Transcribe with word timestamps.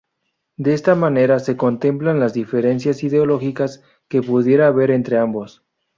De 0.57 0.73
esta 0.73 0.95
manera 0.95 1.37
se 1.37 1.57
contemplan 1.57 2.19
las 2.19 2.33
diferencias 2.33 3.03
ideológicas 3.03 3.83
que 4.07 4.23
pudiera 4.23 4.65
haber 4.65 4.89
entre 4.89 5.19
ambos. 5.19 5.63